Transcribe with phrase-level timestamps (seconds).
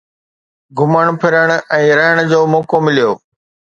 [0.77, 1.47] گهمڻ ڦرڻ
[1.79, 3.11] ۽ رهڻ جو موقعو مليو